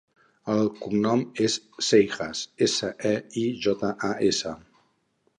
El 0.51 0.69
cognom 0.77 1.19
és 1.47 1.57
Seijas: 1.87 2.41
essa, 2.67 2.89
e, 3.09 3.11
i, 3.43 3.43
jota, 3.67 3.93
a, 4.09 4.09
essa. 4.31 4.55